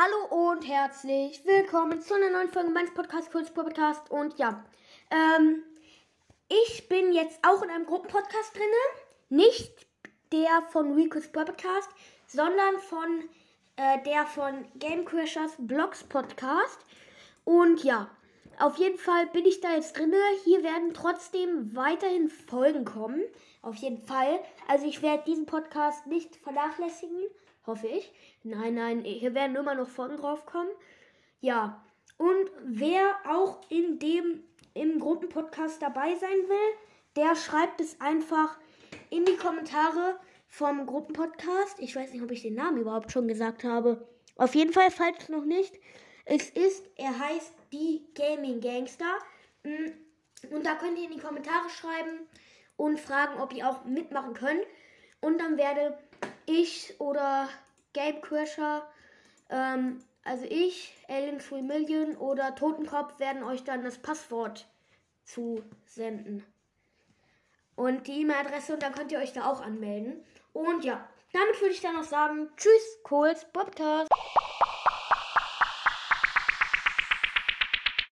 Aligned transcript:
Hallo 0.00 0.50
und 0.50 0.62
herzlich 0.62 1.44
willkommen 1.44 2.00
zu 2.00 2.14
einer 2.14 2.30
neuen 2.30 2.48
Folge 2.48 2.70
meines 2.70 2.94
Podcasts, 2.94 3.32
Kurz 3.32 3.50
Podcast. 3.50 4.08
Und 4.12 4.38
ja, 4.38 4.64
ähm, 5.10 5.64
ich 6.48 6.88
bin 6.88 7.12
jetzt 7.12 7.40
auch 7.44 7.60
in 7.62 7.70
einem 7.70 7.84
Gruppenpodcast 7.84 8.54
drin. 8.54 8.62
Nicht 9.28 9.88
der 10.30 10.62
von 10.70 10.94
Rico's 10.94 11.26
Podcast, 11.26 11.90
sondern 12.28 12.78
von 12.78 13.28
äh, 13.74 14.00
der 14.04 14.24
von 14.26 14.66
Game 14.76 15.04
Crashers 15.04 15.54
Blogs 15.58 16.04
Podcast. 16.04 16.78
Und 17.44 17.82
ja, 17.82 18.08
auf 18.58 18.76
jeden 18.76 18.98
Fall 18.98 19.26
bin 19.28 19.44
ich 19.46 19.60
da 19.60 19.74
jetzt 19.74 19.96
drin. 19.96 20.12
Hier 20.44 20.62
werden 20.62 20.94
trotzdem 20.94 21.74
weiterhin 21.76 22.28
Folgen 22.28 22.84
kommen. 22.84 23.22
Auf 23.62 23.76
jeden 23.76 23.98
Fall. 23.98 24.40
Also 24.66 24.86
ich 24.86 25.02
werde 25.02 25.24
diesen 25.26 25.46
Podcast 25.46 26.06
nicht 26.06 26.36
vernachlässigen. 26.36 27.22
Hoffe 27.66 27.86
ich. 27.86 28.12
Nein, 28.42 28.74
nein, 28.74 29.00
hier 29.04 29.34
werden 29.34 29.56
immer 29.56 29.74
noch 29.74 29.88
Folgen 29.88 30.16
drauf 30.16 30.46
kommen. 30.46 30.70
Ja. 31.40 31.84
Und 32.16 32.50
wer 32.64 33.14
auch 33.28 33.60
in 33.68 33.98
dem 33.98 34.42
im 34.74 34.98
Gruppenpodcast 34.98 35.80
dabei 35.82 36.14
sein 36.16 36.30
will, 36.30 36.78
der 37.16 37.36
schreibt 37.36 37.80
es 37.80 38.00
einfach 38.00 38.58
in 39.10 39.24
die 39.24 39.36
Kommentare 39.36 40.18
vom 40.48 40.86
Gruppenpodcast. 40.86 41.78
Ich 41.78 41.94
weiß 41.94 42.12
nicht, 42.12 42.22
ob 42.22 42.30
ich 42.30 42.42
den 42.42 42.54
Namen 42.54 42.78
überhaupt 42.78 43.12
schon 43.12 43.28
gesagt 43.28 43.64
habe. 43.64 44.08
Auf 44.36 44.54
jeden 44.54 44.72
Fall, 44.72 44.90
falls 44.90 45.28
noch 45.28 45.44
nicht. 45.44 45.74
Es 46.30 46.50
ist, 46.50 46.84
er 46.96 47.18
heißt 47.18 47.54
die 47.72 48.04
Gaming 48.14 48.60
Gangster. 48.60 49.18
Mm, 49.62 49.92
und 50.50 50.66
da 50.66 50.74
könnt 50.74 50.98
ihr 50.98 51.06
in 51.06 51.16
die 51.16 51.22
Kommentare 51.22 51.70
schreiben 51.70 52.28
und 52.76 53.00
fragen, 53.00 53.40
ob 53.40 53.54
ihr 53.54 53.66
auch 53.66 53.84
mitmachen 53.84 54.34
könnt. 54.34 54.62
Und 55.22 55.38
dann 55.38 55.56
werde 55.56 55.98
ich 56.44 56.94
oder 57.00 57.48
Game 57.94 58.20
Crasher, 58.20 58.86
ähm, 59.48 60.04
also 60.22 60.44
ich, 60.44 60.94
Alien 61.08 61.38
3 61.38 61.62
Million 61.62 62.14
oder 62.18 62.54
Totenkopf 62.54 63.18
werden 63.18 63.42
euch 63.42 63.64
dann 63.64 63.82
das 63.82 63.96
Passwort 63.96 64.68
zusenden. 65.24 66.44
Und 67.74 68.06
die 68.06 68.20
E-Mail-Adresse 68.20 68.74
und 68.74 68.82
dann 68.82 68.92
könnt 68.92 69.12
ihr 69.12 69.18
euch 69.18 69.32
da 69.32 69.50
auch 69.50 69.62
anmelden. 69.62 70.22
Und 70.52 70.84
ja, 70.84 71.08
damit 71.32 71.58
würde 71.62 71.72
ich 71.72 71.80
dann 71.80 71.96
noch 71.96 72.04
sagen, 72.04 72.50
tschüss, 72.58 72.98
Kohls 73.02 73.46
Podcast. 73.50 74.10